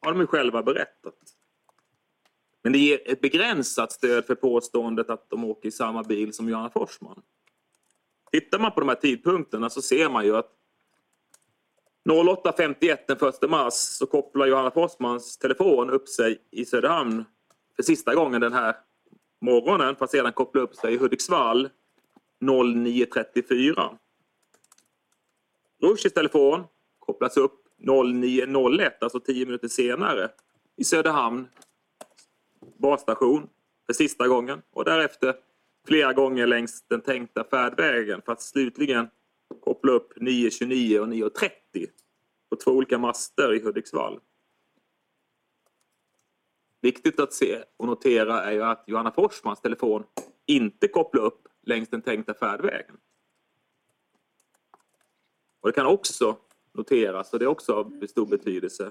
har 0.00 0.12
de 0.12 0.20
ju 0.20 0.26
själva 0.26 0.62
berättat. 0.62 1.14
Men 2.62 2.72
det 2.72 2.78
ger 2.78 3.10
ett 3.10 3.20
begränsat 3.20 3.92
stöd 3.92 4.24
för 4.26 4.34
påståendet 4.34 5.10
att 5.10 5.30
de 5.30 5.44
åker 5.44 5.68
i 5.68 5.72
samma 5.72 6.02
bil 6.02 6.32
som 6.32 6.48
Johanna 6.48 6.70
Forsman. 6.70 7.22
Tittar 8.32 8.58
man 8.58 8.72
på 8.72 8.80
de 8.80 8.88
här 8.88 8.96
tidpunkterna 8.96 9.70
så 9.70 9.82
ser 9.82 10.08
man 10.08 10.24
ju 10.24 10.36
att 10.36 10.52
08.51 12.08 12.98
den 13.08 13.28
1 13.28 13.50
mars 13.50 13.74
så 13.74 14.06
kopplar 14.06 14.46
Johanna 14.46 14.70
Forsmans 14.70 15.38
telefon 15.38 15.90
upp 15.90 16.08
sig 16.08 16.38
i 16.50 16.64
Söderhamn 16.64 17.24
för 17.76 17.82
sista 17.82 18.14
gången 18.14 18.40
den 18.40 18.52
här 18.52 18.76
morgonen 19.40 19.96
för 19.96 20.04
att 20.04 20.10
sedan 20.10 20.32
koppla 20.32 20.60
upp 20.60 20.74
sig 20.74 20.94
i 20.94 20.96
Hudiksvall 20.96 21.68
09.34. 22.40 23.96
Rushis 25.82 26.12
telefon 26.12 26.64
kopplas 26.98 27.36
upp 27.36 27.62
09.01, 27.82 28.90
alltså 29.00 29.20
10 29.20 29.46
minuter 29.46 29.68
senare, 29.68 30.28
i 30.76 30.84
Söderhamn 30.84 31.48
basstation 32.78 33.48
för 33.86 33.92
sista 33.92 34.28
gången 34.28 34.62
och 34.72 34.84
därefter 34.84 35.34
flera 35.86 36.12
gånger 36.12 36.46
längs 36.46 36.82
den 36.88 37.00
tänkta 37.00 37.44
färdvägen 37.44 38.22
för 38.24 38.32
att 38.32 38.42
slutligen 38.42 39.08
koppla 39.60 39.92
upp 39.92 40.12
9.29 40.16 40.98
och 40.98 41.08
9.30 41.08 41.50
på 42.50 42.56
två 42.56 42.70
olika 42.70 42.98
master 42.98 43.54
i 43.54 43.60
Hudiksvall. 43.60 44.20
Viktigt 46.86 47.20
att 47.20 47.32
se 47.32 47.62
och 47.76 47.86
notera 47.86 48.42
är 48.42 48.52
ju 48.52 48.62
att 48.62 48.84
Johanna 48.86 49.12
Forsmans 49.12 49.60
telefon 49.60 50.04
inte 50.46 50.88
kopplar 50.88 51.22
upp 51.22 51.48
längs 51.62 51.88
den 51.88 52.02
tänkta 52.02 52.34
färdvägen. 52.34 52.96
Och 55.60 55.68
det 55.68 55.72
kan 55.72 55.86
också 55.86 56.36
noteras, 56.72 57.32
och 57.32 57.38
det 57.38 57.44
är 57.44 57.48
också 57.48 57.72
av 57.72 58.06
stor 58.06 58.26
betydelse, 58.26 58.90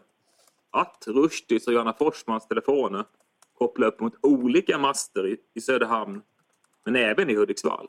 att 0.70 1.04
Rushdies 1.08 1.68
och 1.68 1.74
Johanna 1.74 1.94
Forsmans 1.94 2.48
telefoner 2.48 3.06
kopplar 3.54 3.88
upp 3.88 4.00
mot 4.00 4.14
olika 4.22 4.78
master 4.78 5.28
i, 5.28 5.38
i 5.54 5.62
Söderhamn, 5.62 6.22
men 6.86 6.96
även 6.96 7.30
i 7.30 7.36
Hudiksvall. 7.36 7.88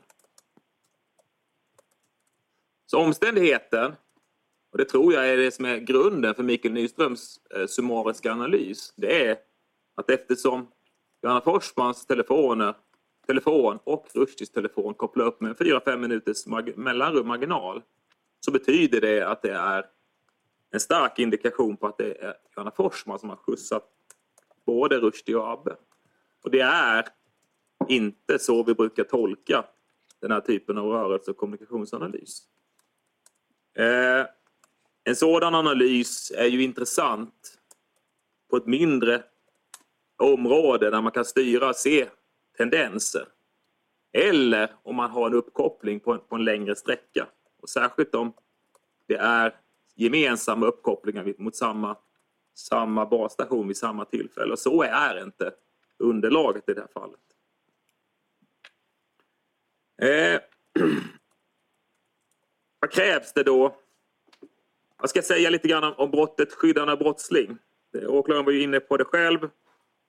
Så 2.87 2.99
omständigheten, 2.99 3.95
och 4.73 4.79
det 4.79 4.85
tror 4.85 5.13
jag 5.13 5.29
är 5.29 5.37
det 5.37 5.51
som 5.51 5.65
är 5.65 5.79
grunden 5.79 6.35
för 6.35 6.43
Mikael 6.43 6.75
Nyströms 6.75 7.41
eh, 7.57 7.67
summariska 7.67 8.33
analys, 8.33 8.93
det 8.97 9.29
är 9.29 9.46
att 9.97 10.11
eftersom 10.11 10.69
Johanna 11.23 11.41
Forsmans 11.41 12.07
telefoner, 12.07 12.75
telefon 13.27 13.79
och 13.85 14.07
Rushdies 14.15 14.51
telefon 14.51 14.95
kopplar 14.95 15.25
upp 15.27 15.41
med 15.41 15.57
4-5 15.57 15.97
minuters 15.97 16.47
mag 16.47 16.79
mellanrum 16.79 17.29
marginal 17.29 17.83
så 18.41 18.51
betyder 18.51 19.01
det 19.01 19.29
att 19.29 19.43
det 19.43 19.53
är 19.53 19.87
en 20.71 20.81
stark 20.81 21.19
indikation 21.19 21.77
på 21.77 21.87
att 21.87 21.99
det 21.99 22.23
är 22.23 22.35
Johanna 22.57 22.71
Forsman 22.71 23.19
som 23.19 23.29
har 23.29 23.37
skjutsat 23.37 23.85
både 24.67 24.99
Rushdie 24.99 25.35
och 25.37 25.51
Abbe. 25.51 25.77
Och 26.45 26.51
det 26.51 26.61
är 26.61 27.09
inte 27.89 28.39
så 28.39 28.63
vi 28.63 28.75
brukar 28.75 29.05
tolka 29.05 29.65
den 30.21 30.31
här 30.31 30.41
typen 30.41 30.79
av 30.79 30.87
rörelse 30.87 31.31
och 31.31 31.37
kommunikationsanalys. 31.37 32.43
Eh, 33.79 34.27
en 35.05 35.17
sådan 35.17 35.55
analys 35.55 36.33
är 36.37 36.47
ju 36.47 36.63
intressant 36.63 37.59
på 38.51 38.57
ett 38.57 38.67
mindre 38.67 39.23
område 40.17 40.91
där 40.91 41.03
man 41.03 41.13
kan 41.13 41.25
styra 41.25 41.69
och 41.69 41.77
se 41.77 42.09
tendenser. 42.57 43.29
Eller 44.13 44.73
om 44.83 44.97
man 44.97 45.11
har 45.11 45.27
en 45.27 45.35
uppkoppling 45.35 46.01
på 46.01 46.13
en, 46.13 46.21
på 46.21 46.35
en 46.35 46.45
längre 46.45 46.77
sträcka. 46.77 47.27
Och 47.63 47.69
särskilt 47.69 48.15
om 48.15 48.33
det 49.07 49.17
är 49.17 49.55
gemensamma 49.95 50.67
uppkopplingar 50.67 51.35
mot 51.39 51.57
samma, 51.57 51.97
samma 52.55 53.07
basstation 53.07 53.69
vid 53.69 53.77
samma 53.77 54.05
tillfälle. 54.05 54.53
Och 54.53 54.59
så 54.59 54.83
är 54.83 55.23
inte 55.23 55.53
underlaget 55.99 56.69
i 56.69 56.75
det 56.75 56.81
här 56.81 56.89
fallet. 56.95 57.21
Eh, 60.03 60.41
vad 62.81 62.91
krävs 62.91 63.33
det 63.33 63.43
då? 63.43 63.77
Jag 65.01 65.11
ska 65.11 65.23
säga 65.23 65.51
lite 65.51 65.69
grann 65.69 65.95
om 65.97 66.11
brottet 66.11 66.53
skyddande 66.53 66.93
av 66.93 66.99
brottsling. 66.99 67.59
Eh, 67.99 68.11
åklagaren 68.11 68.45
var 68.45 68.53
ju 68.53 68.63
inne 68.63 68.81
på 68.81 68.97
det 68.97 69.05
själv. 69.05 69.49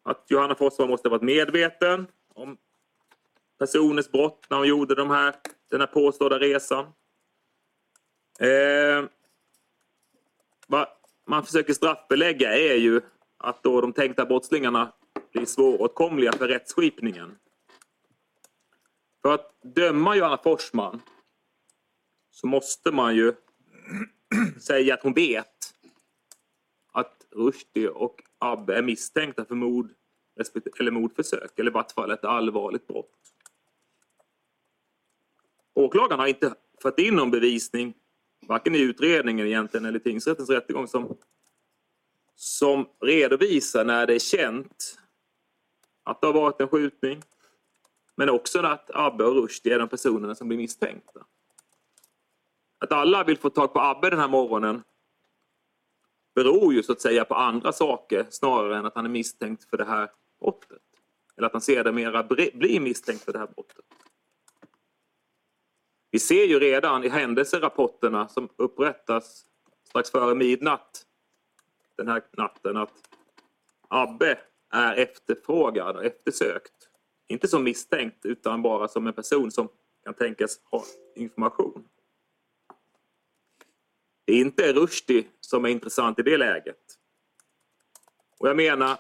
Att 0.08 0.24
Johanna 0.28 0.56
Forsman 0.56 0.90
måste 0.90 1.08
ha 1.08 1.12
varit 1.12 1.24
medveten 1.24 2.08
om 2.34 2.58
personens 3.60 4.12
brott 4.12 4.46
när 4.50 4.58
hon 4.58 4.68
gjorde 4.68 4.96
de 4.96 5.10
här, 5.10 5.36
den 5.70 5.80
här 5.80 5.88
påstådda 5.88 6.40
resan. 6.40 6.86
Eh, 8.40 9.06
vad 10.68 10.88
man 11.26 11.46
försöker 11.46 11.74
straffbelägga 11.74 12.58
är 12.58 12.76
ju 12.76 13.02
att 13.38 13.64
då 13.64 13.82
de 13.82 13.94
tänkta 13.94 14.26
brottslingarna 14.26 14.94
blir 15.32 15.46
svåråtkomliga 15.46 16.32
för 16.32 16.48
rättsskipningen. 16.48 17.38
För 19.22 19.34
att 19.34 19.62
döma 19.62 20.16
Johanna 20.16 20.38
Forsman 20.38 21.02
så 22.32 22.48
måste 22.48 22.92
man 22.92 23.16
ju 23.16 23.34
säga 24.62 24.94
att 24.94 25.04
hon 25.04 25.14
vet 25.14 25.74
att 26.92 27.26
Rushdie 27.32 27.90
och 27.90 28.24
Abbe 28.40 28.78
är 28.78 28.82
misstänkta 28.82 29.46
för 29.46 29.56
mord 29.56 29.94
eller 30.80 30.92
mordförsök 30.92 31.60
eller 31.60 31.72
i 31.72 31.74
vart 31.74 31.92
fall 31.92 32.12
ett 32.12 32.26
allvarligt 32.26 32.88
brott. 32.88 33.12
Åklagaren 35.74 36.20
har 36.20 36.28
inte 36.28 36.56
fått 36.82 37.00
in 37.00 37.16
någon 37.16 37.32
bevisning 37.32 37.94
varken 38.48 38.76
i 38.76 38.80
utredningen 38.80 39.48
egentligen 39.48 39.86
eller 39.86 40.00
i 40.00 40.04
tingsrättens 40.04 40.50
rättegång 40.50 40.88
som, 40.88 41.18
som 42.36 42.88
redovisar 43.02 43.86
när 43.86 44.08
det 44.08 44.16
är 44.16 44.20
känt 44.20 45.00
att 46.04 46.22
det 46.22 46.28
har 46.28 46.34
varit 46.34 46.62
en 46.62 46.68
skjutning 46.68 47.22
men 48.16 48.30
också 48.30 48.60
att 48.60 48.90
Abbe 48.94 49.24
och 49.24 49.36
Rushdie 49.36 49.76
är 49.76 49.80
de 49.80 49.90
personerna 49.90 50.36
som 50.36 50.48
blir 50.48 50.58
misstänkta. 50.58 51.26
Att 52.80 52.92
alla 52.92 53.24
vill 53.24 53.38
få 53.38 53.50
tag 53.50 53.74
på 53.74 53.80
Abbe 53.80 54.10
den 54.10 54.20
här 54.20 54.28
morgonen 54.28 54.84
beror 56.38 56.74
ju 56.74 56.84
så 56.84 56.92
att 56.92 57.02
säga 57.02 57.26
på 57.26 57.36
andra 57.36 57.72
saker 57.72 58.26
snarare 58.30 58.78
än 58.78 58.86
att 58.86 58.96
han 58.96 59.06
är 59.06 59.10
misstänkt 59.10 59.70
för 59.70 59.78
det 59.78 59.86
här 59.86 60.10
brottet. 60.40 60.82
Eller 61.38 61.48
att 61.48 61.54
han 61.54 61.62
sedermera 61.62 62.24
blir 62.24 62.80
misstänkt 62.80 63.24
för 63.24 63.34
det 63.34 63.40
här 63.40 63.48
brottet. 63.48 63.86
Vi 66.12 66.20
ser 66.20 66.46
ju 66.46 66.60
redan 66.60 67.04
i 67.04 67.10
händelserapporterna 67.10 68.28
som 68.28 68.50
upprättas 68.56 69.46
strax 69.84 70.12
före 70.12 70.36
midnatt 70.36 71.06
den 71.96 72.08
här 72.08 72.22
natten 72.38 72.78
att 72.78 73.10
Abbe 73.88 74.40
är 74.70 74.96
efterfrågad 74.96 75.96
och 75.96 76.06
eftersökt. 76.06 76.90
Inte 77.28 77.48
som 77.48 77.64
misstänkt 77.64 78.26
utan 78.26 78.62
bara 78.62 78.88
som 78.88 79.08
en 79.08 79.14
person 79.14 79.52
som 79.52 79.70
kan 80.04 80.14
tänkas 80.14 80.60
ha 80.64 80.84
information. 81.16 81.84
Det 84.28 84.34
är 84.34 84.42
inte 84.42 84.74
Rushdie 84.74 85.28
som 85.42 85.66
är 85.66 85.70
intressant 85.70 86.20
i 86.20 86.22
det 86.22 86.38
läget. 86.38 86.78
Och 88.40 88.50
jag 88.50 88.58
menar 88.58 88.98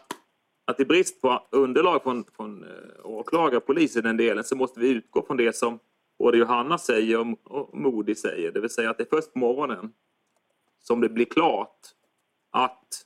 att 0.65 0.79
i 0.79 0.86
brist 0.86 1.22
på 1.22 1.48
underlag 1.51 2.03
från, 2.03 2.25
från 2.36 2.63
eh, 2.63 2.69
åklagare 3.03 3.57
och 3.57 3.65
polis 3.65 3.98
i 3.98 4.01
den 4.01 4.17
delen 4.17 4.43
så 4.43 4.55
måste 4.55 4.79
vi 4.79 4.89
utgå 4.89 5.25
från 5.25 5.38
det 5.38 5.55
som 5.55 5.79
både 6.19 6.38
Johanna 6.38 6.77
säger 6.77 7.19
och 7.43 7.77
Modi 7.77 8.15
säger. 8.15 8.51
Det 8.51 8.60
vill 8.60 8.69
säga 8.69 8.89
att 8.89 8.98
det 8.98 9.03
är 9.03 9.17
först 9.17 9.34
på 9.34 9.39
morgonen 9.39 9.93
som 10.79 11.01
det 11.01 11.10
blir 11.10 11.25
klart 11.25 11.79
att 12.50 13.05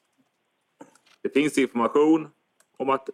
det 1.22 1.30
finns 1.30 1.58
information 1.58 2.30
om 2.78 2.90
att 2.90 3.10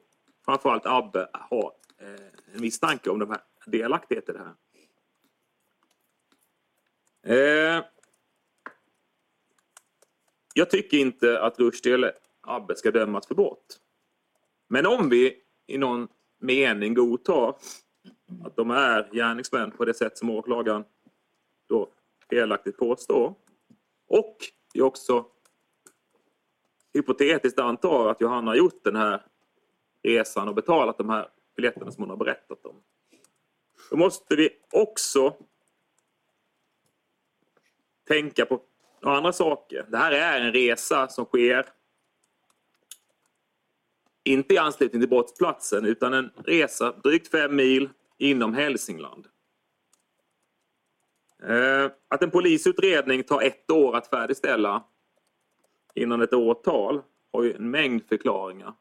framförallt 0.46 0.86
Abbe 0.86 1.30
har 1.34 1.72
eh, 1.98 2.56
en 2.56 2.62
misstanke 2.62 3.10
om 3.10 3.20
de 3.20 3.30
här 3.30 3.42
delaktighet 3.66 4.30
i 4.30 4.32
det 4.32 4.40
här. 4.40 4.56
Eh, 7.78 7.84
jag 10.58 10.70
tycker 10.70 10.98
inte 10.98 11.42
att 11.42 11.60
Rushdie 11.60 11.94
eller 11.94 12.14
Abbe 12.42 12.76
ska 12.76 12.92
dömas 12.92 13.28
för 13.28 13.36
brott. 13.36 13.80
Men 14.68 14.86
om 14.86 15.10
vi 15.10 15.42
i 15.68 15.78
någon 15.78 16.08
mening 16.40 16.94
godtar 16.94 17.56
att 18.46 18.56
de 18.56 18.72
är 18.72 19.10
gärningsmän 19.12 19.72
på 19.72 19.86
det 19.86 19.94
sätt 19.94 20.18
som 20.18 20.30
åklagaren 20.30 20.84
då 21.70 21.90
felaktigt 22.30 22.78
påstår. 22.78 23.36
Och 24.08 24.38
vi 24.74 24.82
också 24.82 25.26
hypotetiskt 26.94 27.60
antar 27.60 28.10
att 28.10 28.22
Johanna 28.22 28.52
har 28.52 28.56
gjort 28.56 28.84
den 28.84 28.96
här 28.96 29.26
resan 30.04 30.48
och 30.48 30.56
betalat 30.56 30.98
de 30.98 31.10
här 31.10 31.30
biljetterna 31.56 31.92
som 31.92 32.04
hon 32.04 32.10
har 32.10 32.18
berättat 32.18 32.66
om. 32.66 32.84
Då 33.90 33.98
måste 33.98 34.36
vi 34.36 34.50
också 34.72 35.36
tänka 38.08 38.46
på 38.46 38.62
andra 39.02 39.34
saker. 39.34 39.86
Det 39.90 39.98
här 39.98 40.12
är 40.12 40.42
en 40.42 40.54
resa 40.54 41.08
som 41.08 41.26
sker 41.26 41.66
inte 44.24 44.54
i 44.54 44.58
anslutning 44.58 45.02
till 45.02 45.10
brottsplatsen 45.10 45.86
utan 45.86 46.14
en 46.14 46.32
resa 46.46 46.92
drygt 47.04 47.28
fem 47.28 47.56
mil 47.56 47.90
inom 48.18 48.54
Hälsingland. 48.54 49.28
Eh, 51.44 51.92
att 52.08 52.24
en 52.24 52.32
polisutredning 52.32 53.24
tar 53.24 53.42
ett 53.42 53.72
år 53.72 53.96
att 53.96 54.08
färdigställa 54.08 54.84
innan 55.96 56.22
ett 56.22 56.34
åtal 56.34 57.02
har 57.34 57.44
ju 57.44 57.54
en 57.54 57.72
mängd 57.72 58.04
förklaringar. 58.10 58.74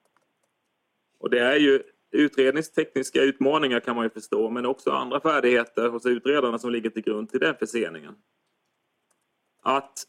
Och 1.19 1.31
det 1.31 1.41
är 1.41 1.57
ju 1.57 1.83
utredningstekniska 2.11 3.23
utmaningar 3.23 3.81
kan 3.81 3.97
man 3.97 4.05
ju 4.05 4.11
förstå 4.11 4.51
men 4.51 4.67
också 4.67 4.91
andra 4.91 5.21
färdigheter 5.21 5.89
hos 5.89 6.07
utredarna 6.07 6.59
som 6.59 6.73
ligger 6.73 6.91
till 6.91 7.03
grund 7.03 7.31
till 7.31 7.41
den 7.41 7.55
förseningen. 7.55 8.15
Att 9.69 10.05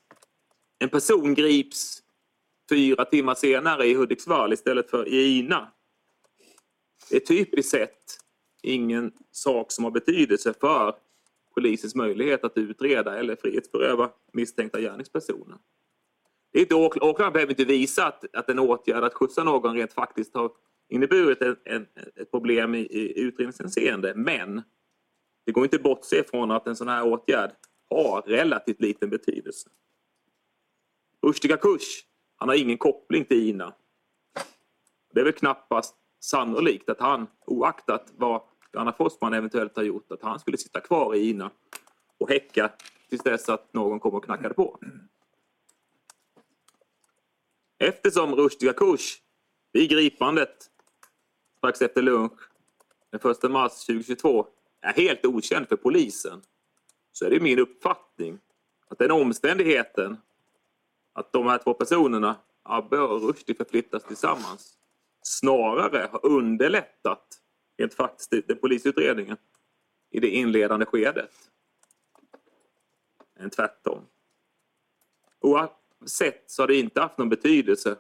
en 0.80 0.90
person 0.90 1.34
grips 1.34 2.00
fyra 2.70 3.06
timmar 3.06 3.36
senare 3.36 3.86
i 3.86 3.94
Hudiksvall 3.94 4.54
istället 4.54 4.90
för 4.90 5.08
i 5.08 5.38
Ina. 5.40 5.72
Det 7.10 7.16
är 7.16 7.20
typiskt 7.20 7.72
sett 7.72 8.18
ingen 8.64 9.12
sak 9.32 9.72
som 9.72 9.84
har 9.84 9.92
betydelse 9.92 10.54
för 10.54 10.96
polisens 11.54 11.96
möjlighet 11.96 12.44
att 12.44 12.58
utreda 12.58 13.20
eller 13.20 13.36
frihetsberöva 13.36 14.10
misstänkta 14.34 14.82
gärningspersoner. 14.82 15.58
Det 16.52 16.60
är 16.60 16.62
inte, 16.62 16.76
åklagaren 16.76 17.34
behöver 17.34 17.52
inte 17.52 17.66
visa 17.66 18.08
att, 18.08 18.36
att 18.36 18.50
en 18.50 18.60
åtgärd 18.60 19.04
att 19.04 19.14
skjutsa 19.14 19.44
någon 19.44 19.76
rent 19.76 19.94
faktiskt 19.94 20.36
har 20.36 20.52
inneburit 20.90 21.42
en, 21.42 21.56
en, 21.64 21.88
ett 22.16 22.32
problem 22.32 22.76
i, 22.76 22.80
i 22.80 23.20
utredningshänseende. 23.20 24.14
Men 24.16 24.62
det 25.46 25.52
går 25.52 25.64
inte 25.64 25.76
att 25.76 25.84
bortse 25.84 26.24
från 26.24 26.52
att 26.52 26.68
en 26.68 26.76
sån 26.76 26.88
här 26.88 27.04
åtgärd 27.08 27.52
har 27.90 28.22
relativt 28.22 28.82
liten 28.82 29.10
betydelse. 29.10 29.70
Rushdie 31.22 31.58
Kush, 31.58 32.06
han 32.36 32.50
har 32.50 32.56
ingen 32.56 32.78
koppling 32.78 33.26
till 33.26 33.50
INA. 33.50 33.74
Det 35.14 35.20
är 35.20 35.24
väl 35.24 35.34
knappast 35.34 35.96
sannolikt 36.20 36.90
att 36.90 37.00
han, 37.00 37.28
oaktat 37.46 38.14
vad 38.16 38.42
Anna 38.74 38.94
Forsman 38.94 39.34
eventuellt 39.34 39.76
har 39.76 39.84
gjort, 39.84 40.12
att 40.12 40.22
han 40.22 40.40
skulle 40.40 40.58
sitta 40.58 40.80
kvar 40.80 41.16
i 41.16 41.30
INA 41.30 41.52
och 42.18 42.30
häcka 42.30 42.72
tills 43.10 43.24
dess 43.24 43.50
att 43.50 43.74
någon 43.74 44.00
kom 44.00 44.14
och 44.14 44.26
knackade 44.26 44.54
på. 44.54 44.80
Eftersom 47.78 48.36
Rushdie 48.36 48.74
Kush 48.74 49.22
vid 49.72 49.90
gripandet 49.90 50.72
strax 51.58 51.82
efter 51.82 52.02
lunch 52.02 52.40
den 53.10 53.32
1 53.32 53.52
mars 53.52 53.86
2022 53.86 54.48
är 54.82 54.94
helt 54.94 55.26
okänd 55.26 55.68
för 55.68 55.76
polisen 55.76 56.42
så 57.18 57.26
är 57.26 57.30
det 57.30 57.40
min 57.40 57.60
uppfattning 57.60 58.40
att 58.88 59.00
den 59.00 59.12
omständigheten 59.12 60.18
att 61.14 61.34
de 61.34 61.48
här 61.48 61.58
två 61.58 61.74
personerna, 61.74 62.36
Abbe 62.64 63.00
och 63.00 63.22
Rushdie, 63.22 63.56
förflyttas 63.56 64.04
tillsammans 64.04 64.78
snarare 65.22 66.10
har 66.12 66.26
underlättat 66.26 67.42
rent 67.78 67.94
faktiskt 67.94 68.32
den 68.48 68.58
polisutredningen 68.58 69.38
i 70.10 70.20
det 70.20 70.30
inledande 70.30 70.86
skedet 70.86 71.32
än 73.40 73.50
tvärtom. 73.50 74.02
Oavsett 75.40 76.44
så 76.48 76.62
har 76.62 76.68
det 76.68 76.76
inte 76.76 77.02
haft 77.02 77.18
någon 77.18 77.30
betydelse 77.30 77.96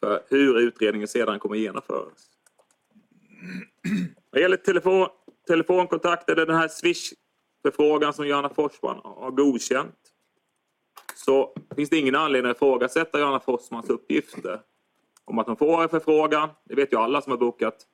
för 0.00 0.24
hur 0.28 0.58
utredningen 0.58 1.08
sedan 1.08 1.38
kommer 1.38 1.56
genomföras. 1.56 2.30
Vad 4.30 4.40
gäller 4.40 4.56
telefon, 4.56 5.08
telefonkontakter, 5.46 6.36
den 6.36 6.56
här 6.56 6.68
förfrågan 7.62 8.14
som 8.14 8.26
Johanna 8.26 8.48
Forsman 8.48 9.00
har 9.04 9.30
godkänt 9.30 9.98
så 11.14 11.54
finns 11.76 11.90
det 11.90 11.98
ingen 11.98 12.14
anledning 12.14 12.50
att 12.50 12.56
ifrågasätta 12.56 13.20
Johanna 13.20 13.40
Forsmans 13.40 13.90
uppgifter 13.90 14.60
om 15.24 15.38
att 15.38 15.46
hon 15.46 15.56
får 15.56 15.82
en 15.82 15.88
förfrågan. 15.88 16.48
Det 16.64 16.74
vet 16.74 16.92
ju 16.92 16.96
alla 16.96 17.22
som 17.22 17.30
har 17.30 17.38
bokat 17.38 17.86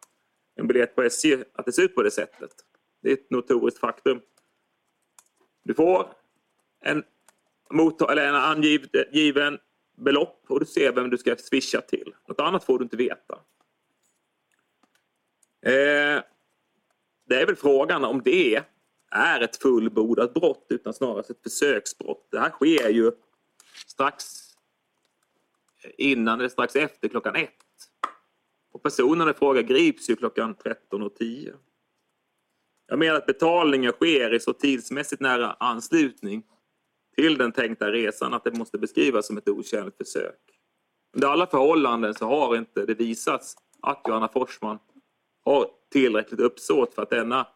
en 0.55 0.67
biljett 0.67 0.95
på 0.95 1.03
SJ 1.03 1.45
att 1.55 1.67
det 1.67 1.73
ser 1.73 1.83
ut 1.83 1.95
på 1.95 2.03
det 2.03 2.11
sättet. 2.11 2.51
Det 3.03 3.09
är 3.09 3.13
ett 3.13 3.31
notoriskt 3.31 3.81
faktum. 3.81 4.21
Du 5.63 5.75
får 5.75 6.07
en, 6.81 7.05
mottag- 7.71 8.11
eller 8.13 8.29
en 8.29 8.35
angiven 8.35 9.59
belopp 9.97 10.45
och 10.49 10.61
du 10.61 10.67
ser 10.67 10.93
vem 10.93 11.11
du 11.11 11.19
ska 11.19 11.37
swisha 11.37 11.81
till. 11.81 12.15
Något 12.29 12.41
annat 12.41 12.65
får 12.65 12.79
du 12.79 12.83
inte 12.83 12.97
veta. 12.97 13.35
Eh, 15.63 16.23
det 17.27 17.41
är 17.41 17.47
väl 17.47 17.57
frågan 17.57 18.05
om 18.05 18.23
det 18.25 18.63
är 19.11 19.41
ett 19.41 19.57
fullbordat 19.57 20.35
brott 20.35 20.67
utan 20.69 20.95
snarare 20.95 21.21
ett 21.21 21.43
försöksbrott. 21.43 22.29
Det 22.31 22.39
här 22.39 22.51
sker 22.51 22.89
ju 22.89 23.13
strax 23.87 24.25
innan 25.99 26.39
eller 26.39 26.49
strax 26.49 26.77
efter 26.77 27.09
klockan 27.09 27.37
ett. 27.37 27.53
Och 28.73 28.83
personen 28.83 29.29
i 29.29 29.33
fråga 29.33 29.63
grips 29.63 30.11
ju 30.11 30.17
klockan 30.17 30.55
13.10. 30.55 31.55
Jag 32.87 32.99
menar 32.99 33.15
att 33.15 33.27
betalningen 33.27 33.93
sker 33.93 34.35
i 34.35 34.41
så 34.41 34.53
tidsmässigt 34.53 35.21
nära 35.21 35.53
anslutning 35.53 36.43
till 37.17 37.39
den 37.39 37.53
tänkta 37.53 37.93
resan 37.93 38.35
att 38.35 38.45
det 38.45 38.59
måste 38.59 38.79
beskrivas 38.79 39.27
som 39.27 39.39
ett 39.39 39.49
okänt 39.49 39.97
försök. 39.97 40.41
Under 41.15 41.29
alla 41.29 41.47
förhållanden 41.47 42.15
så 42.15 42.27
har 42.27 42.57
inte 42.57 42.87
det 42.87 42.95
visats 42.95 43.57
att 43.83 44.03
Johanna 44.09 44.29
Forsman 44.29 44.79
har 45.45 45.71
tillräckligt 45.91 46.41
uppsåt 46.41 46.95
för 46.95 47.03
att 47.03 47.11
denna 47.11 47.47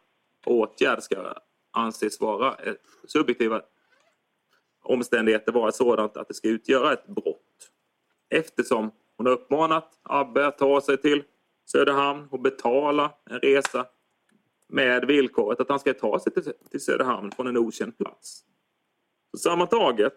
åtgärd 0.45 1.03
ska 1.03 1.33
anses 1.71 2.21
vara 2.21 2.57
subjektiva 3.07 3.61
omständigheter 4.83 5.51
vara 5.51 5.71
sådant 5.71 6.17
att 6.17 6.27
det 6.27 6.33
ska 6.33 6.47
utgöra 6.47 6.93
ett 6.93 7.07
brott. 7.07 7.71
Eftersom 8.29 8.91
hon 9.17 9.25
har 9.25 9.33
uppmanat 9.33 9.99
Abbe 10.03 10.47
att 10.47 10.57
ta 10.57 10.81
sig 10.81 10.97
till 10.97 11.23
Söderhamn 11.65 12.27
och 12.31 12.39
betala 12.39 13.13
en 13.29 13.39
resa 13.39 13.85
med 14.67 15.05
villkoret 15.05 15.59
att 15.59 15.69
han 15.69 15.79
ska 15.79 15.93
ta 15.93 16.19
sig 16.19 16.33
till 16.71 16.81
Söderhamn 16.81 17.31
från 17.31 17.47
en 17.47 17.57
okänd 17.57 17.97
plats. 17.97 18.45
Så 19.31 19.37
sammantaget 19.37 20.13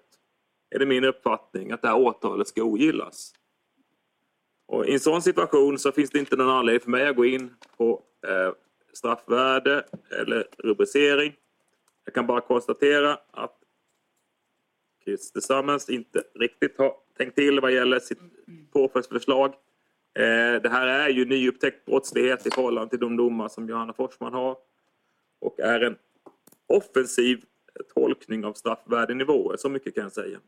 är 0.71 0.79
det 0.79 0.87
min 0.87 1.05
uppfattning 1.05 1.71
att 1.71 1.83
det 1.83 1.89
här 1.89 1.97
åtalet 1.99 2.49
ska 2.49 2.63
ogillas. 2.63 3.33
Och 4.67 4.87
I 4.87 4.93
en 4.93 5.01
sån 5.01 5.23
situation 5.23 5.79
så 5.79 5.93
finns 5.93 6.11
det 6.11 6.19
inte 6.19 6.37
någon 6.37 6.51
anledning 6.51 6.81
för 6.81 6.91
mig 6.91 7.09
att 7.09 7.17
gå 7.17 7.25
in 7.25 7.55
på 7.77 8.03
eh, 8.27 8.53
straffvärde 8.97 9.85
eller 10.21 10.47
rubricering. 10.59 11.37
Jag 12.05 12.15
kan 12.15 12.27
bara 12.27 12.41
konstatera 12.41 13.19
att 13.31 13.59
Christer 15.05 15.41
Summers 15.41 15.89
inte 15.89 16.23
riktigt 16.35 16.79
har 16.79 16.95
tänkt 17.17 17.35
till 17.35 17.61
vad 17.61 17.73
gäller 17.73 18.01
sitt 18.01 18.19
påföljdsförslag. 18.73 19.55
Eh, 20.15 20.63
det 20.63 20.69
här 20.69 20.87
är 20.87 21.09
ju 21.09 21.25
nyupptäckt 21.25 21.85
brottslighet 21.85 22.47
i 22.47 22.51
förhållande 22.51 22.91
till 22.91 23.01
de 23.01 23.17
domar 23.17 23.49
som 23.49 23.69
Johanna 23.69 23.93
Forsman 23.93 24.33
har 24.33 24.57
och 25.41 25.61
är 25.61 25.81
en 25.81 25.97
offensiv 26.67 27.45
tolkning 27.95 28.45
av 28.45 28.53
straffvärdenivåer. 28.53 29.57
Så 29.57 29.69
mycket 29.69 29.95
kan 29.95 30.03
jag 30.03 30.13
säga. 30.13 30.39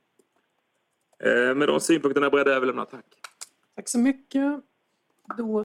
Eh, 1.18 1.54
med 1.54 1.68
de 1.68 1.80
synpunkterna 1.80 2.26
är 2.26 2.30
jag 2.30 2.32
beredd 2.32 2.48
att 2.48 2.56
överlämna. 2.56 2.84
Tack. 2.84 3.04
Tack 3.74 3.88
så 3.88 3.98
mycket. 3.98 4.60
Då... 5.38 5.64